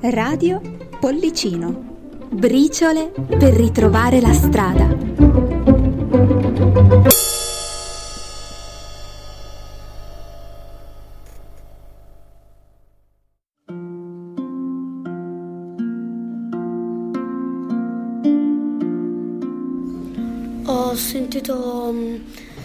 [0.00, 0.60] Radio
[1.00, 2.28] Pollicino.
[2.30, 4.86] Briciole per ritrovare la strada.
[20.66, 22.14] Ho sentito mm,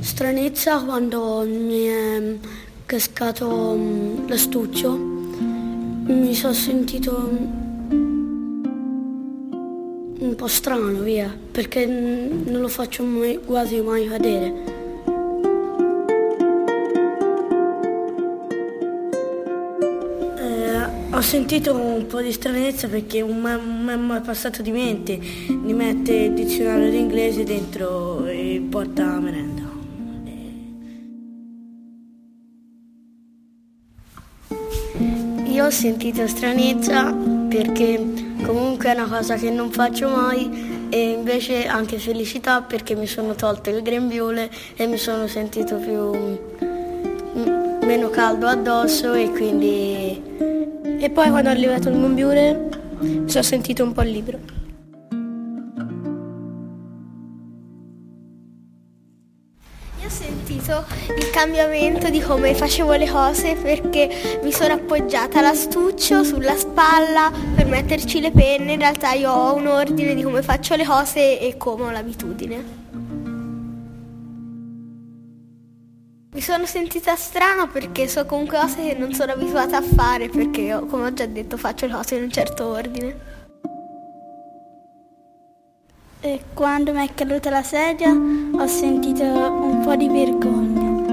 [0.00, 2.36] stranezza quando mi è
[2.86, 5.17] cascato mm, l'astuccio.
[6.08, 7.28] Mi sono sentito
[10.18, 14.54] un po' strano, via, perché non lo faccio mai- quasi mai cadere.
[20.38, 23.42] Eh, ho sentito un po' di stranezza perché non
[23.84, 29.77] mi è mai passato di mente di mettere il dizionario d'inglese dentro il porta merenda.
[35.58, 37.12] Io ho sentito stranezza
[37.48, 38.00] perché
[38.44, 43.34] comunque è una cosa che non faccio mai e invece anche felicità perché mi sono
[43.34, 46.12] tolto il grembiule e mi sono sentito più
[47.84, 50.22] meno caldo addosso e quindi
[51.00, 52.68] E poi quando ho levato il grembiule
[53.00, 54.57] mi sono sentito un po' libero.
[60.68, 60.84] Sentito
[61.16, 67.66] il cambiamento di come facevo le cose perché mi sono appoggiata l'astuccio sulla spalla per
[67.66, 68.72] metterci le penne.
[68.72, 72.86] In realtà io ho un ordine di come faccio le cose e come ho l'abitudine.
[76.30, 80.60] Mi sono sentita strana perché so comunque cose che non sono abituata a fare perché
[80.60, 83.27] io, come ho già detto, faccio le cose in un certo ordine.
[86.20, 91.06] E quando mi è caduta la sedia ho sentito un po' di vergogna.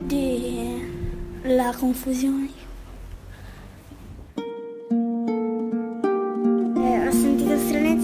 [0.00, 0.80] Di
[1.42, 2.55] la confusione.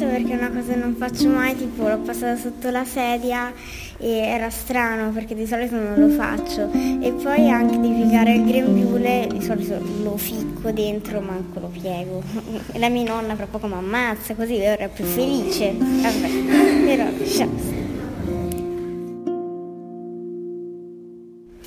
[0.02, 3.52] Stranezza perché è una cosa che non faccio mai, tipo l'ho passata sotto la sedia
[3.98, 6.70] e era strano perché di solito non lo faccio.
[6.72, 12.22] E poi anche di piegare il grembiule, di solito lo ficco dentro, manco lo piego.
[12.72, 15.74] E la mia nonna proprio come ammazza, così ora è più felice.
[15.76, 16.28] Vabbè,
[16.84, 17.80] però stare.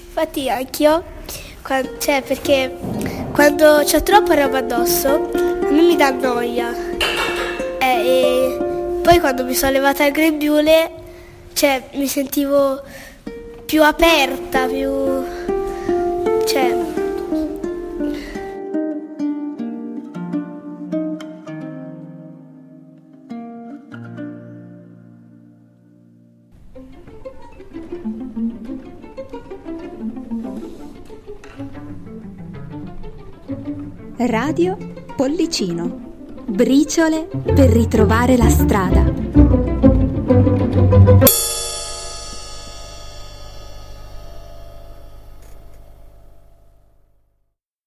[0.07, 1.03] Infatti anch'io,
[1.99, 2.75] cioè perché
[3.33, 7.24] quando c'ho troppa roba addosso, a mi dà noia.
[8.07, 10.91] E poi quando mi sono levata il grembiule,
[11.53, 12.83] cioè mi sentivo
[13.65, 15.23] più aperta, più...
[16.45, 16.83] cioè...
[34.17, 34.77] Radio
[35.15, 36.04] Pollicino.
[36.47, 39.24] Briciole per ritrovare la strada.